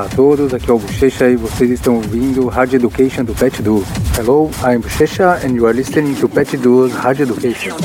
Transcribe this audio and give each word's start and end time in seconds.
Olá 0.00 0.08
a 0.10 0.16
todos, 0.16 0.54
aqui 0.54 0.70
é 0.70 0.72
o 0.72 0.78
Bochecha 0.78 1.28
e 1.28 1.36
vocês 1.36 1.70
estão 1.72 1.96
ouvindo 1.96 2.48
Hard 2.48 2.72
Education 2.72 3.22
do 3.22 3.34
Pet 3.34 3.60
Duo. 3.60 3.84
Hello, 4.16 4.50
I'm 4.64 4.80
Bochecha 4.80 5.38
and 5.44 5.54
you 5.54 5.66
are 5.66 5.76
listening 5.76 6.14
to 6.14 6.26
Pet 6.26 6.56
Duo 6.56 6.88
Hard 6.88 7.20
Education. 7.20 7.76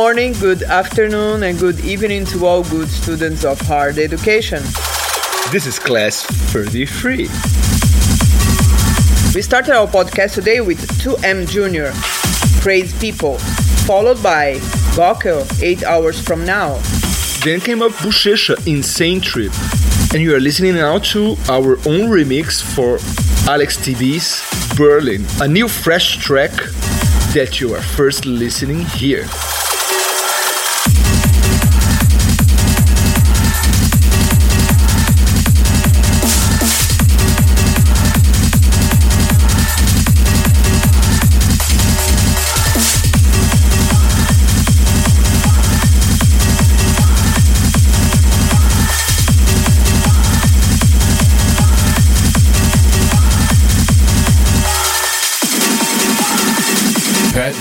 morning, 0.00 0.32
good 0.40 0.62
afternoon, 0.62 1.42
and 1.42 1.58
good 1.58 1.78
evening 1.84 2.24
to 2.24 2.46
all 2.46 2.64
good 2.64 2.88
students 2.88 3.44
of 3.44 3.60
hard 3.60 3.98
education. 3.98 4.62
This 5.52 5.66
is 5.66 5.78
class 5.78 6.24
33. 6.24 7.28
We 9.34 9.42
started 9.42 9.74
our 9.74 9.86
podcast 9.86 10.36
today 10.36 10.62
with 10.62 10.80
2M 11.02 11.46
Junior, 11.50 11.92
Crazy 12.62 12.98
People, 12.98 13.36
followed 13.84 14.22
by 14.22 14.54
Gockel, 14.96 15.44
8 15.62 15.84
hours 15.84 16.18
from 16.18 16.46
now. 16.46 16.80
Then 17.44 17.60
came 17.60 17.82
up 17.82 17.92
Buchecha, 18.00 18.56
Insane 18.66 19.20
Trip. 19.20 19.52
And 20.14 20.22
you 20.22 20.34
are 20.34 20.40
listening 20.40 20.76
now 20.76 20.96
to 21.12 21.36
our 21.50 21.72
own 21.84 22.08
remix 22.08 22.62
for 22.62 22.96
Alex 23.46 23.76
TB's 23.76 24.40
Berlin, 24.78 25.26
a 25.42 25.46
new 25.46 25.68
fresh 25.68 26.16
track 26.16 26.52
that 27.34 27.60
you 27.60 27.74
are 27.74 27.82
first 27.82 28.24
listening 28.24 28.86
here. 28.96 29.28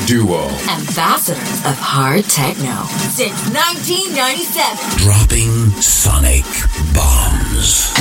Duo. 0.10 0.50
Ambassadors 0.68 1.60
of 1.70 1.78
hard 1.78 2.26
techno 2.26 2.82
since 3.14 3.38
1997. 3.54 4.98
Dropping 4.98 5.70
sonic 5.84 6.46
bombs. 6.96 7.94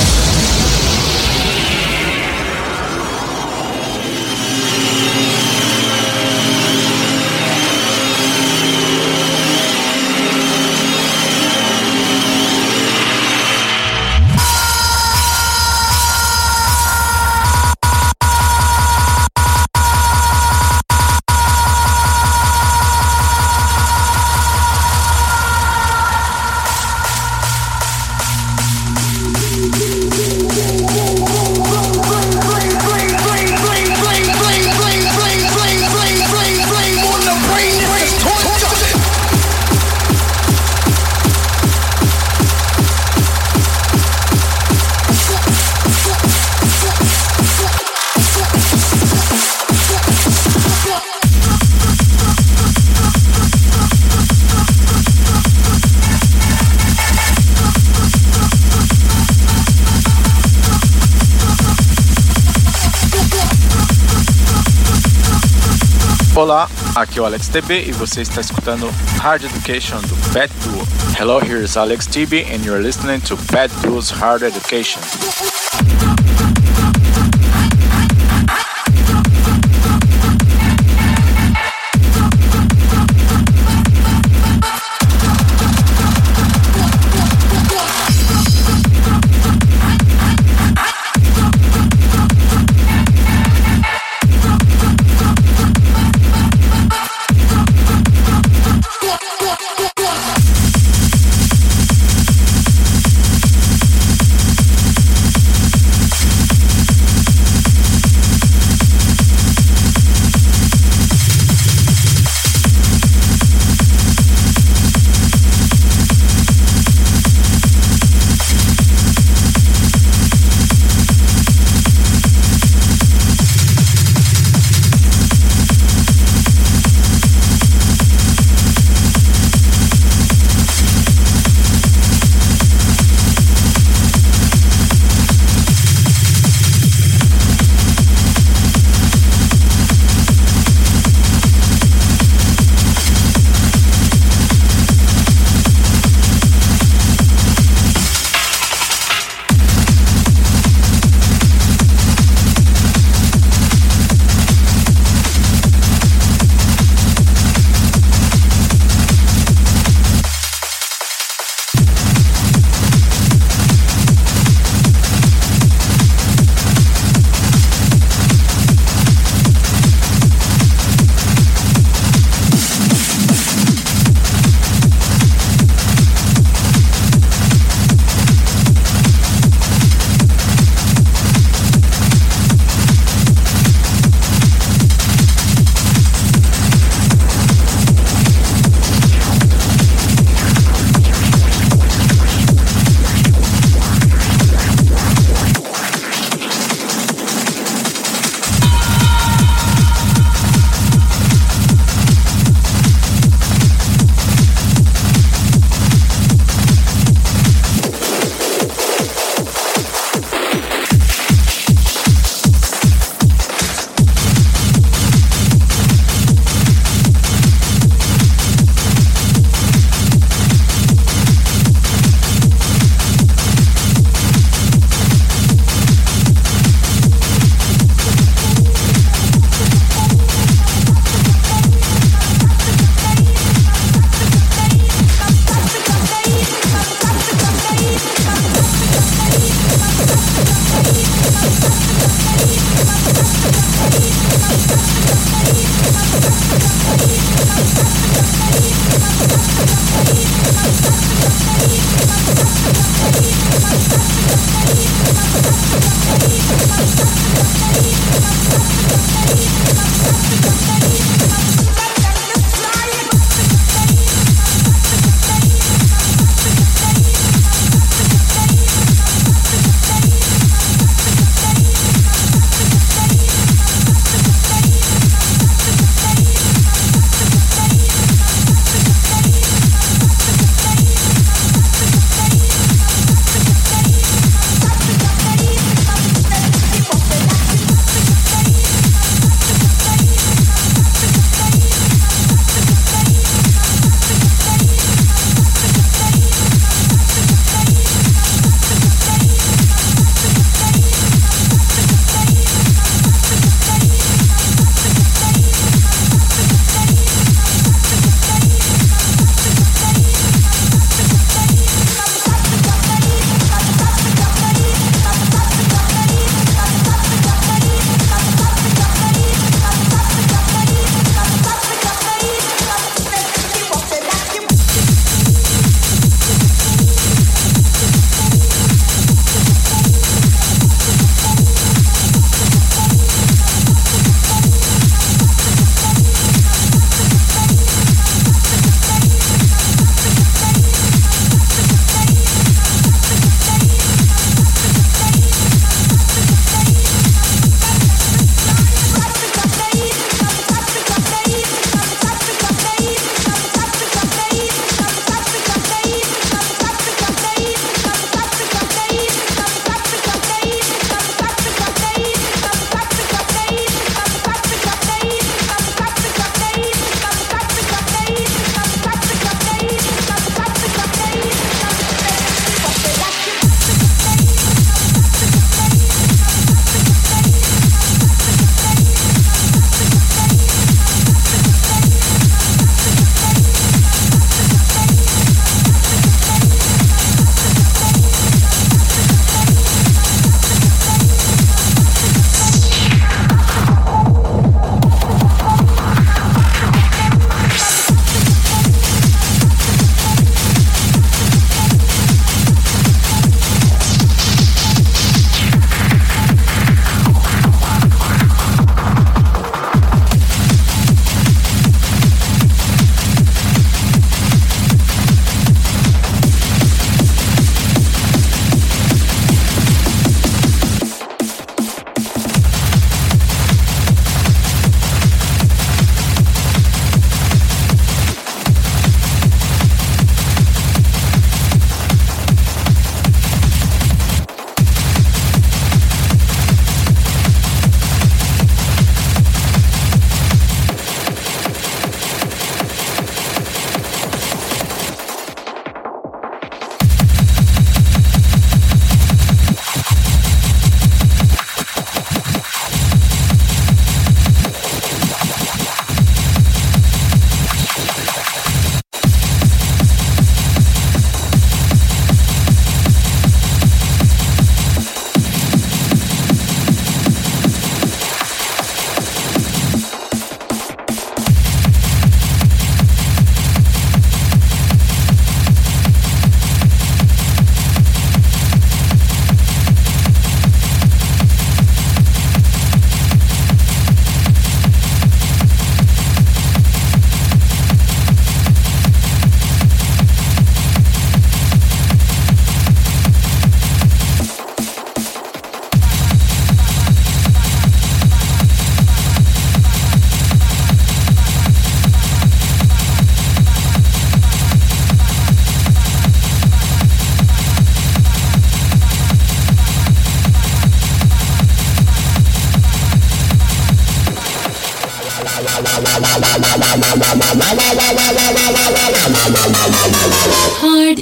Olá, 66.39 66.69
aqui 66.95 67.19
é 67.19 67.21
o 67.21 67.25
Alex 67.25 67.49
TB 67.49 67.89
e 67.89 67.91
você 67.91 68.21
está 68.21 68.39
escutando 68.39 68.89
Hard 69.21 69.43
Education 69.43 69.99
do 69.99 70.31
Pet 70.31 70.49
Duo. 70.63 70.87
Hello, 71.19 71.37
here 71.37 71.61
is 71.61 71.75
Alex 71.75 72.07
TB 72.07 72.45
and 72.45 72.63
you're 72.63 72.81
listening 72.81 73.19
to 73.19 73.35
Pet 73.51 73.69
Duo's 73.81 74.09
Hard 74.09 74.43
Education. 74.43 75.01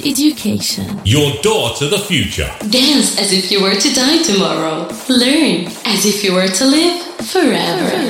Education. 0.07 1.01
Your 1.03 1.33
door 1.41 1.71
to 1.79 1.89
the 1.89 1.99
future. 1.99 2.49
Dance 2.69 3.19
as 3.19 3.33
if 3.33 3.51
you 3.51 3.61
were 3.61 3.75
to 3.75 3.93
die 3.93 4.23
tomorrow. 4.23 4.87
Learn 5.09 5.67
as 5.83 6.05
if 6.05 6.23
you 6.23 6.33
were 6.33 6.47
to 6.47 6.65
live 6.65 7.03
forever. 7.27 8.06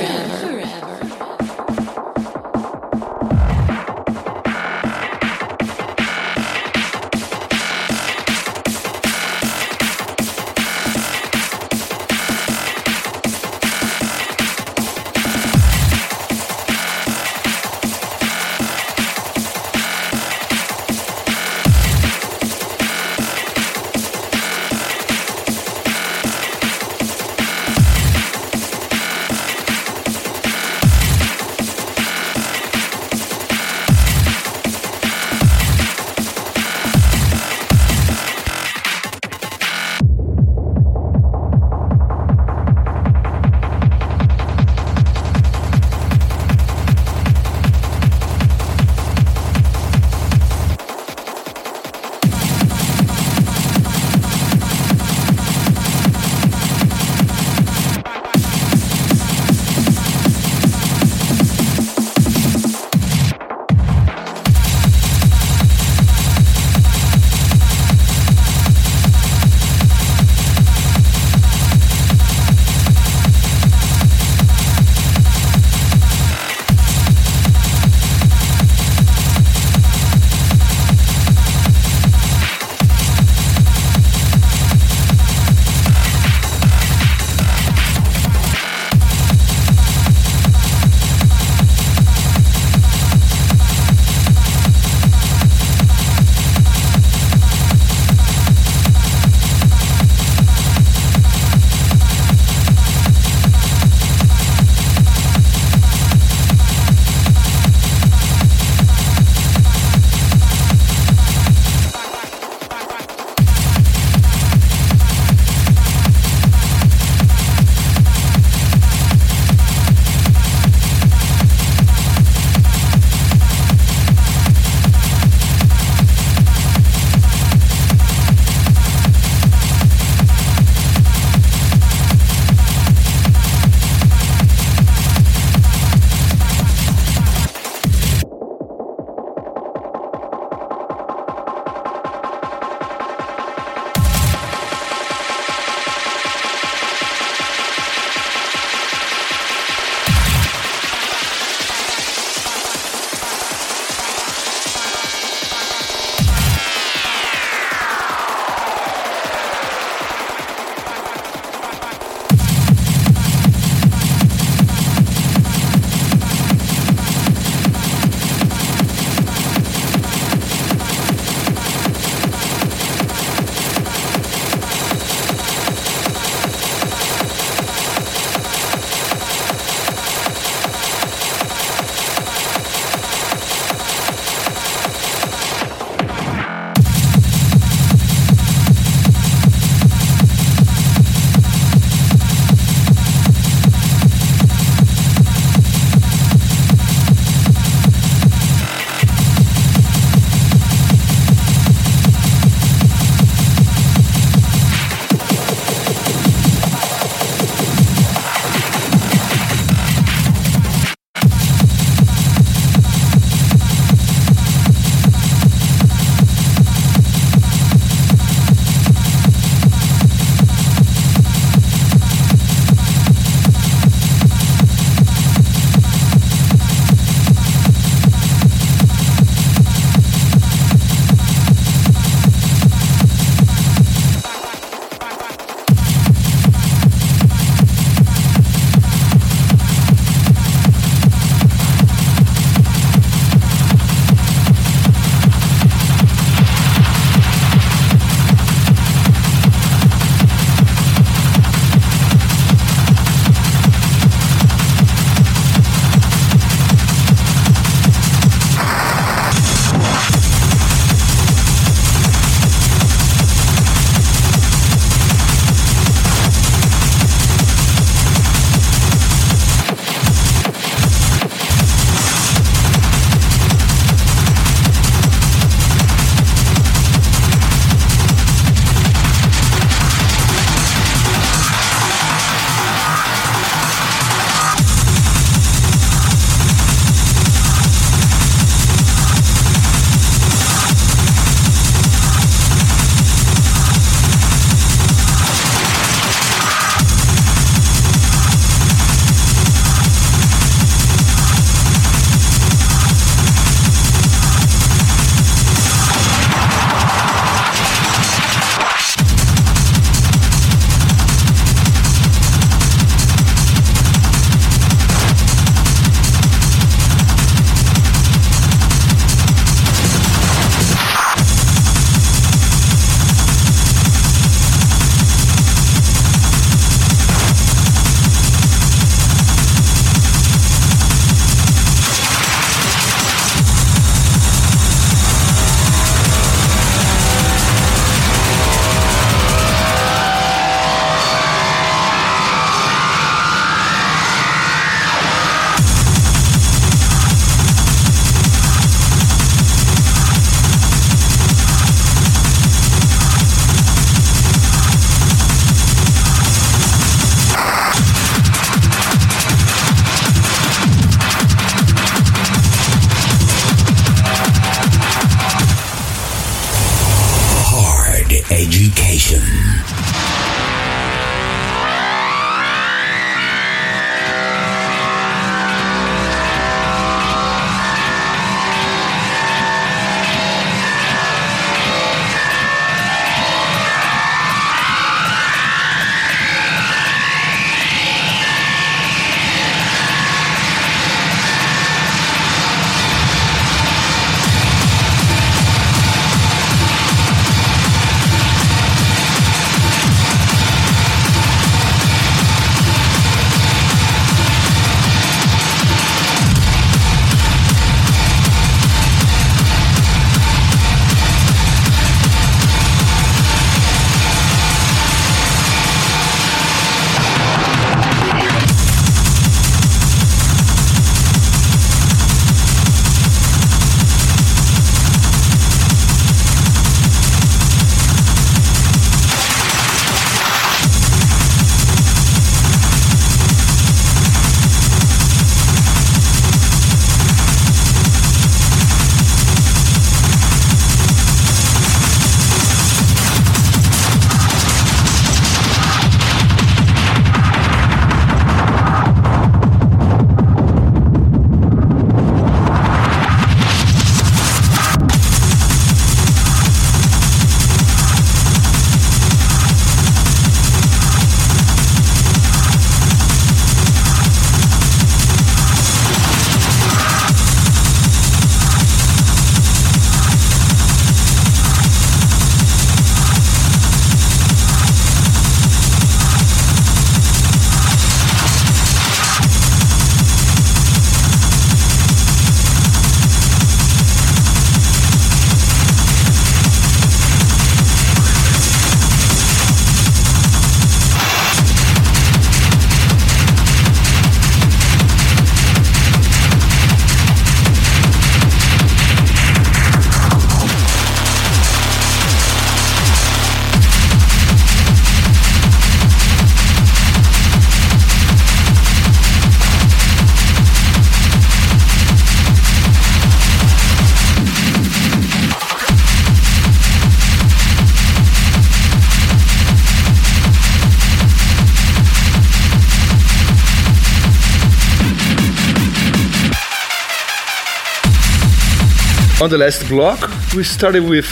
On 529.28 529.32
the 529.32 529.44
last 529.44 529.68
block, 529.68 530.10
we 530.34 530.42
started 530.42 530.88
with 530.88 531.04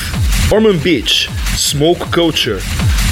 Orman 0.51 0.79
Bitch, 0.79 1.29
Smoke 1.55 1.99
Culture, 2.11 2.61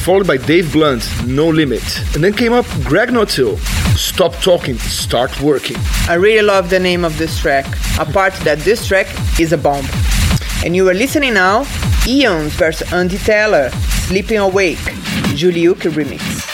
followed 0.03 0.27
by 0.27 0.39
Dave 0.39 0.73
Blunt, 0.73 1.07
No 1.27 1.47
Limit, 1.47 1.85
and 2.15 2.25
then 2.25 2.33
came 2.33 2.55
up 2.55 2.65
Greg 2.85 3.11
Notill, 3.11 3.59
Stop 3.99 4.33
Talking, 4.37 4.79
Start 4.79 5.39
Working. 5.43 5.77
I 6.09 6.15
really 6.15 6.41
love 6.41 6.71
the 6.71 6.81
name 6.81 7.05
of 7.05 7.19
this 7.19 7.39
track, 7.39 7.67
apart 7.99 8.33
that 8.45 8.61
this 8.61 8.87
track 8.87 9.07
is 9.39 9.53
a 9.53 9.59
bomb. 9.59 9.85
And 10.65 10.75
you 10.75 10.89
are 10.89 10.95
listening 10.95 11.35
now, 11.35 11.67
Aeons 12.07 12.55
versus 12.55 12.89
Andi 12.89 13.23
Teller, 13.23 13.69
Sleeping 14.09 14.39
Awake, 14.39 14.79
Julyukie 15.37 15.91
remix. 15.91 16.54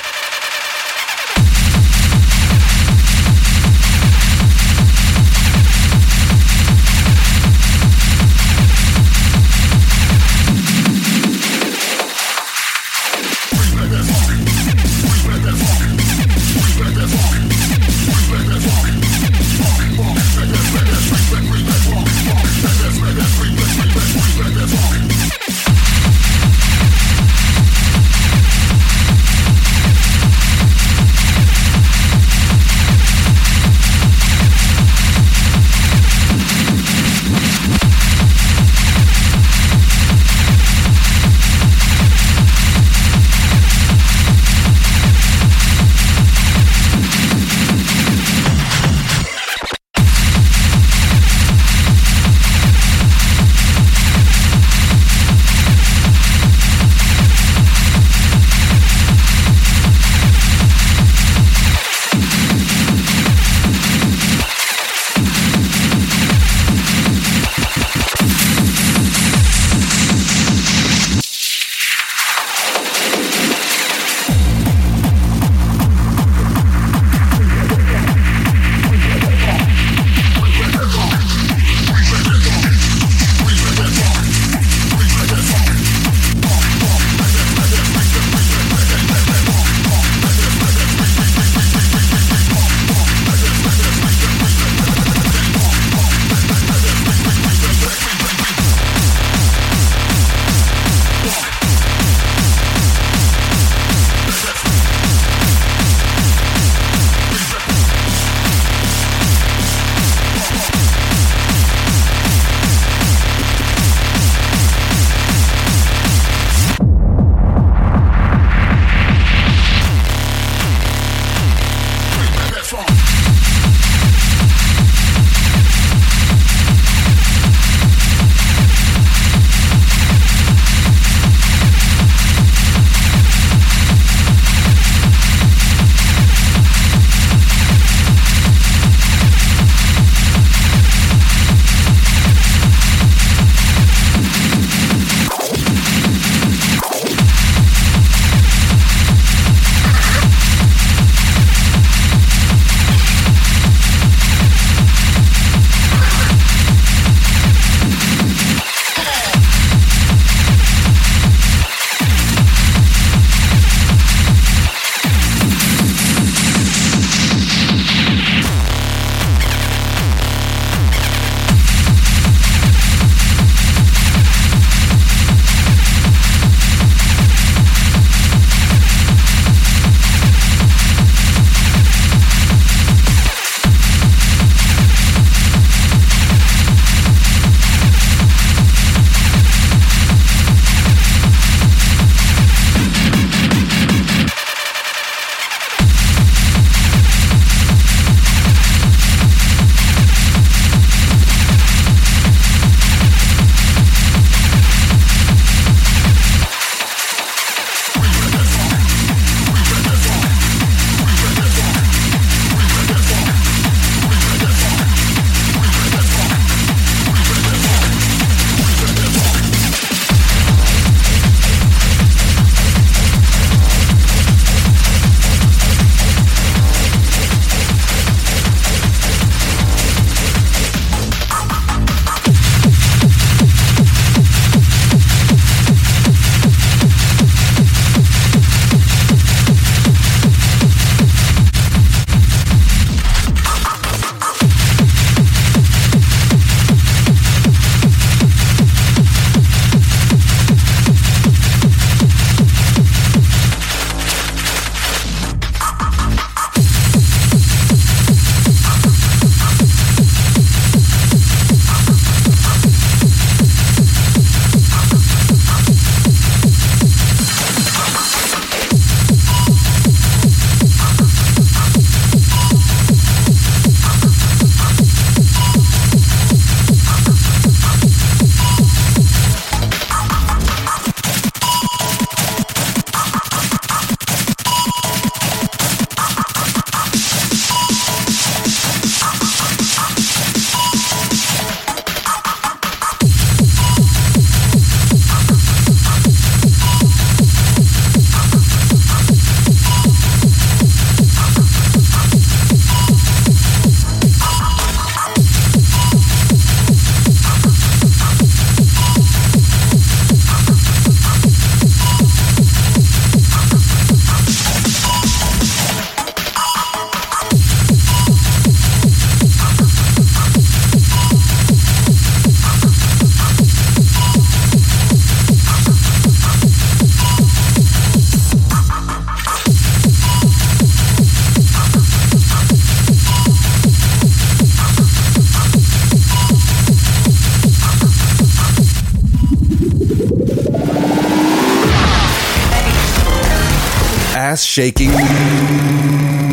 Ass 344.31 344.45
shaking 344.45 344.93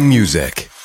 music. 0.08 0.77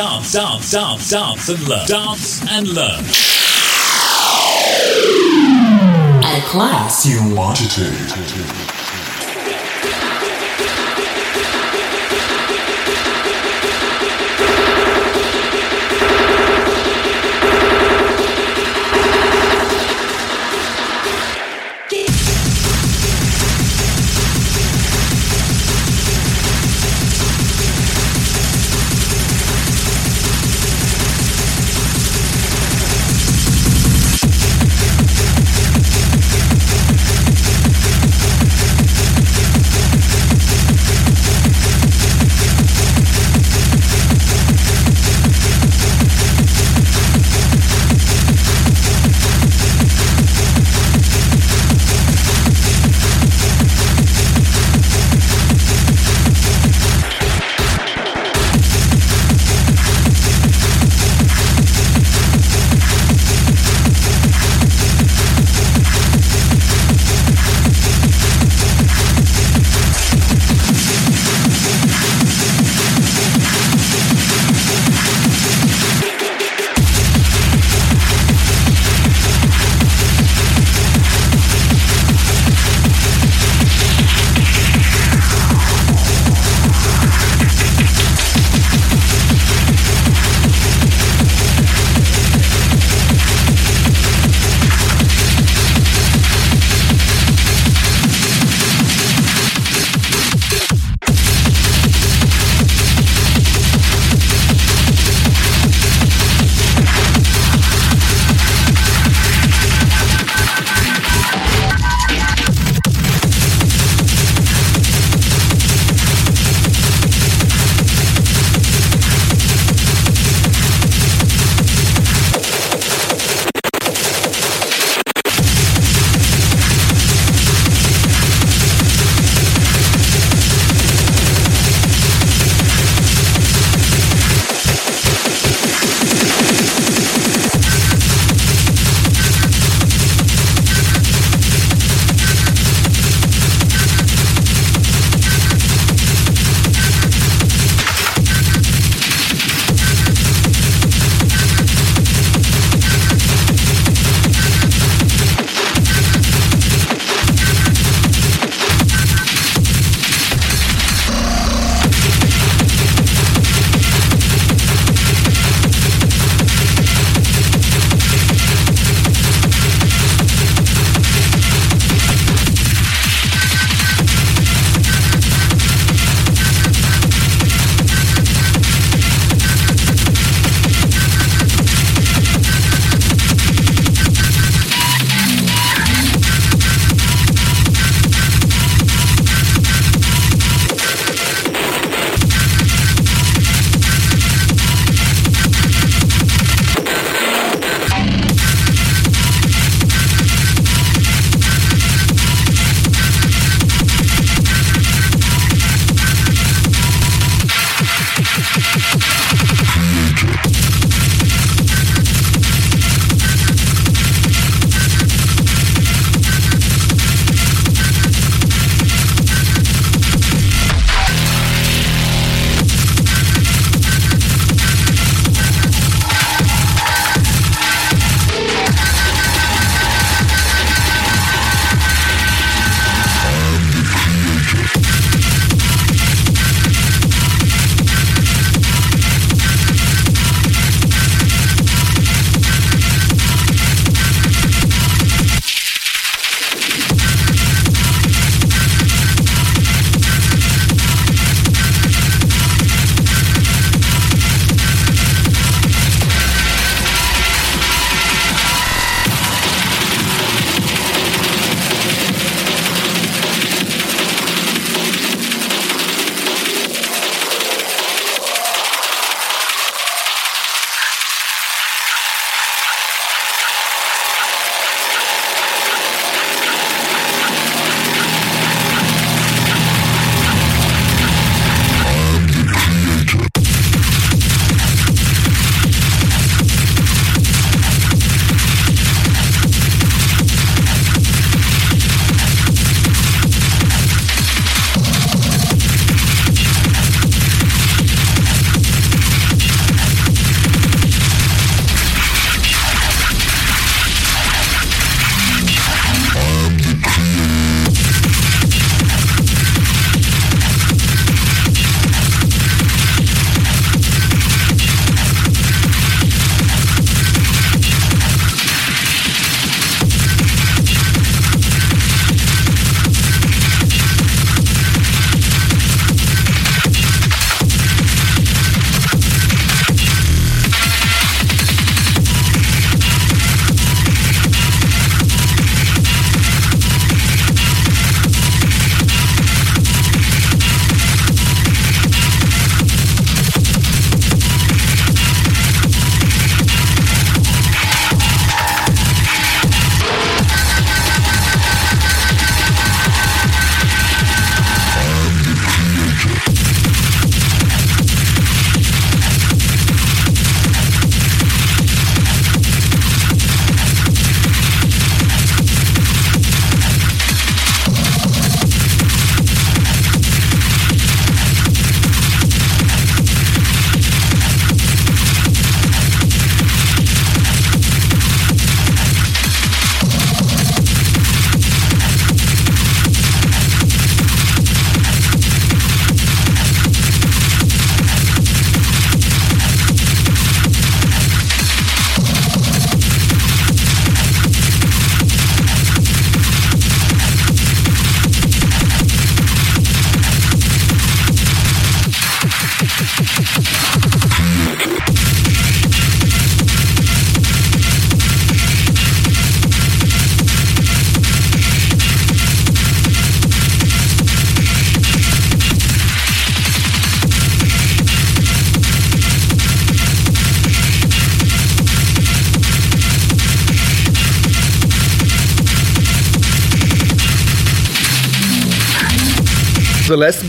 Dance, 0.00 0.32
dance, 0.32 0.70
dance, 0.70 1.10
dance, 1.10 1.48
and 1.50 1.68
learn. 1.68 1.86
Dance 1.86 2.40
and 2.50 2.68
learn. 2.68 3.04
A 6.24 6.40
class 6.46 7.04
you 7.04 7.34
want 7.36 7.58
to 7.58 8.69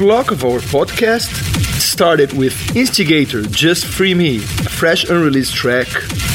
block 0.01 0.31
of 0.31 0.43
our 0.43 0.57
podcast 0.57 1.29
started 1.79 2.33
with 2.33 2.75
Instigator 2.75 3.43
Just 3.43 3.85
Free 3.85 4.15
Me, 4.15 4.37
a 4.37 4.69
fresh 4.81 5.03
unreleased 5.07 5.53
track 5.53 5.89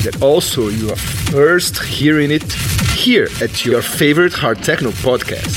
that 0.04 0.22
also 0.22 0.68
you 0.68 0.88
are 0.90 0.96
first 0.96 1.82
hearing 1.82 2.30
it 2.30 2.52
here 2.94 3.28
at 3.42 3.64
your 3.64 3.82
favorite 3.82 4.34
hard 4.34 4.62
techno 4.62 4.90
podcast. 4.90 5.52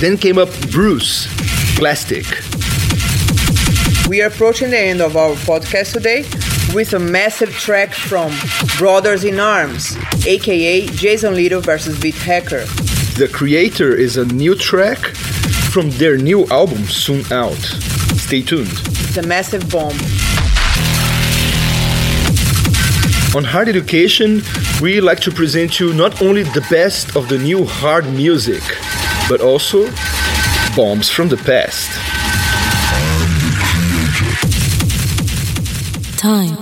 Then 0.00 0.16
came 0.16 0.38
up 0.38 0.48
Bruce, 0.70 1.26
Plastic. 1.76 2.26
We 4.08 4.22
are 4.22 4.28
approaching 4.28 4.70
the 4.70 4.78
end 4.78 5.00
of 5.00 5.16
our 5.16 5.34
podcast 5.34 5.94
today 5.94 6.20
with 6.76 6.92
a 6.92 7.00
massive 7.00 7.50
track 7.50 7.92
from 7.92 8.30
Brothers 8.78 9.24
in 9.24 9.40
Arms, 9.40 9.96
aka 10.26 10.86
Jason 10.86 11.34
Little 11.34 11.60
versus 11.60 12.00
Beat 12.00 12.14
Hacker. 12.14 12.64
The 13.18 13.28
Creator 13.32 13.96
is 13.96 14.16
a 14.16 14.24
new 14.26 14.54
track 14.54 15.00
from 15.74 15.90
their 15.98 16.16
new 16.16 16.46
album 16.52 16.84
soon 16.84 17.24
out. 17.32 17.58
Stay 18.14 18.42
tuned. 18.42 18.70
It's 18.70 19.16
a 19.16 19.26
massive 19.26 19.68
bomb. 19.68 19.90
On 23.34 23.42
Hard 23.42 23.68
Education, 23.68 24.40
we 24.80 25.00
like 25.00 25.18
to 25.22 25.32
present 25.32 25.80
you 25.80 25.92
not 25.92 26.22
only 26.22 26.44
the 26.44 26.64
best 26.70 27.16
of 27.16 27.28
the 27.28 27.38
new 27.38 27.64
hard 27.64 28.06
music, 28.12 28.62
but 29.28 29.40
also 29.40 29.90
bombs 30.76 31.10
from 31.10 31.28
the 31.28 31.38
past. 31.38 31.90
Time. 36.16 36.56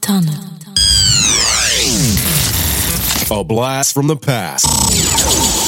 Tunnel. 0.00 0.42
A 3.30 3.44
blast 3.44 3.94
from 3.94 4.08
the 4.08 4.16
past. 4.16 5.61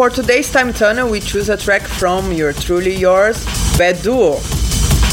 For 0.00 0.08
today's 0.08 0.50
Time 0.50 0.72
Tunnel, 0.72 1.10
we 1.10 1.20
choose 1.20 1.50
a 1.50 1.58
track 1.58 1.82
from 1.82 2.32
your 2.32 2.54
truly 2.54 2.94
yours, 2.94 3.44
PETDuo. 3.76 4.40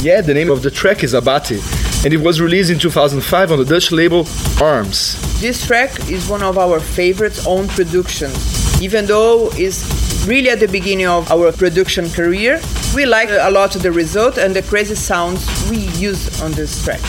Yeah, 0.02 0.22
the 0.22 0.34
name 0.34 0.50
of 0.50 0.62
the 0.62 0.72
track 0.72 1.04
is 1.04 1.14
Abate, 1.14 1.62
and 2.06 2.14
it 2.14 2.22
was 2.22 2.40
released 2.40 2.70
in 2.70 2.80
2005 2.80 3.52
on 3.52 3.60
the 3.60 3.66
Dutch 3.66 3.92
label 3.92 4.26
Arms. 4.62 5.20
This 5.42 5.68
track 5.68 6.10
is 6.10 6.30
one 6.30 6.42
of 6.42 6.58
our 6.58 6.80
favorite 6.80 7.46
own 7.46 7.68
productions. 7.68 8.82
Even 8.82 9.06
though 9.08 9.50
it's 9.56 10.26
really 10.26 10.52
at 10.52 10.62
the 10.62 10.70
beginning 10.70 11.08
of 11.08 11.30
our 11.34 11.52
production 11.52 12.10
career, 12.10 12.62
we 12.96 13.06
like 13.06 13.28
a 13.30 13.52
lot 13.52 13.72
the 13.74 13.92
result 13.92 14.38
and 14.38 14.56
the 14.56 14.62
crazy 14.62 14.96
sounds 14.96 15.46
we 15.70 15.80
use 16.00 16.42
on 16.42 16.54
this 16.54 16.82
track. 16.86 17.02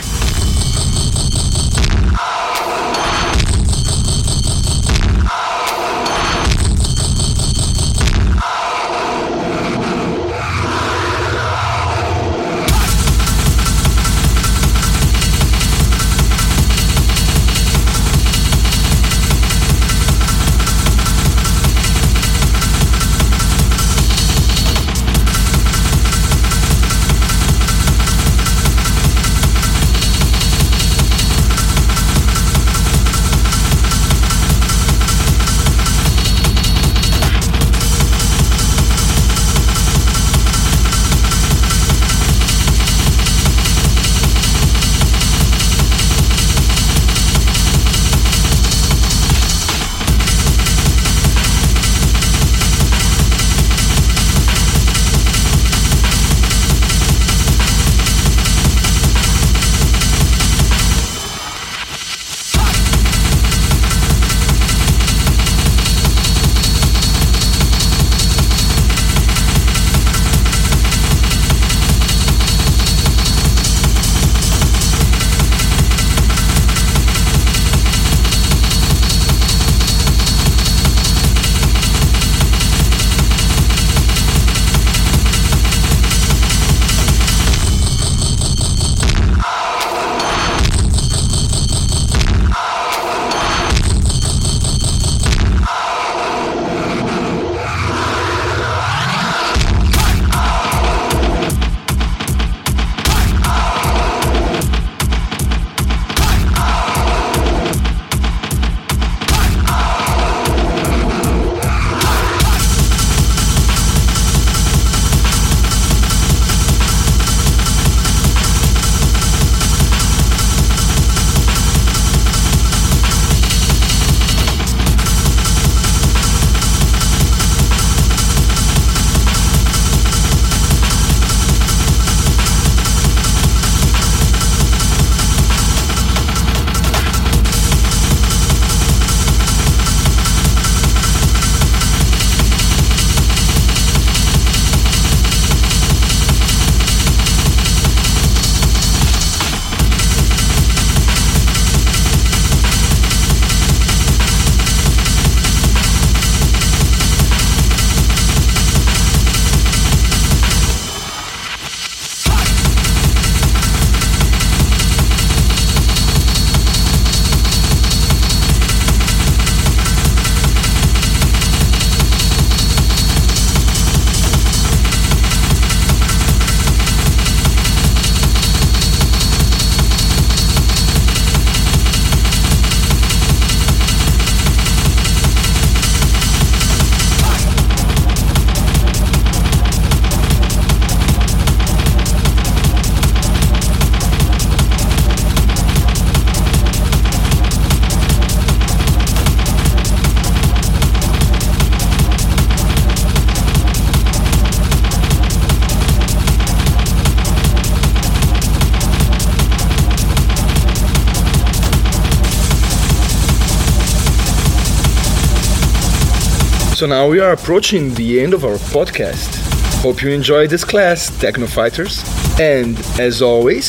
So 216.79 216.87
now 216.87 217.09
we 217.09 217.19
are 217.19 217.33
approaching 217.33 217.93
the 217.95 218.21
end 218.21 218.35
of 218.35 218.45
our 218.45 218.55
podcast. 218.71 219.35
Hope 219.83 220.01
you 220.01 220.11
enjoyed 220.11 220.49
this 220.49 220.63
class, 220.63 221.11
Techno 221.19 221.49
Fighters. 221.49 222.05
And 222.39 222.79
as 223.01 223.21
always, 223.21 223.67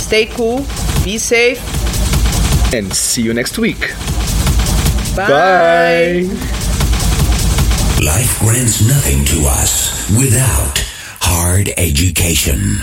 Stay 0.00 0.26
cool, 0.26 0.58
be 1.02 1.18
safe. 1.18 1.58
and 2.72 2.94
see 2.94 3.22
you 3.22 3.34
next 3.34 3.58
week. 3.58 3.80
Bye. 5.16 6.28
Life 8.06 8.38
grants 8.38 8.86
nothing 8.86 9.24
to 9.24 9.48
us 9.48 10.08
without 10.16 10.78
hard 11.20 11.70
education. 11.76 12.78